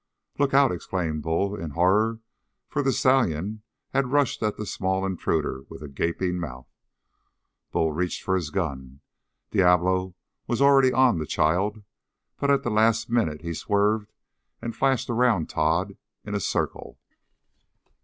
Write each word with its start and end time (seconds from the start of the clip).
"Look 0.39 0.55
out!" 0.55 0.71
exclaimed 0.71 1.21
Bull 1.21 1.55
in 1.55 1.69
horror, 1.77 2.21
for 2.67 2.81
the 2.81 2.91
stallion 2.91 3.61
had 3.93 4.11
rushed 4.11 4.41
at 4.41 4.57
the 4.57 4.65
small 4.65 5.05
intruder 5.05 5.61
with 5.69 5.93
gaping 5.93 6.39
mouth. 6.39 6.65
Bull 7.71 7.91
reached 7.91 8.23
for 8.23 8.33
his 8.35 8.49
gun 8.49 9.01
Diablo 9.51 10.15
was 10.47 10.59
already 10.59 10.91
on 10.91 11.19
the 11.19 11.27
child, 11.27 11.83
but 12.39 12.49
at 12.49 12.63
the 12.63 12.71
last 12.71 13.11
minute 13.11 13.41
he 13.43 13.53
swerved, 13.53 14.11
and 14.59 14.75
flashed 14.75 15.07
around 15.07 15.51
Tod 15.51 15.97
in 16.25 16.33
a 16.33 16.39
circle. 16.39 16.97